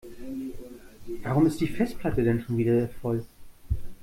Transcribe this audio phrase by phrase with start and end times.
[1.21, 3.23] Warum ist die Festplatte denn schon wieder voll?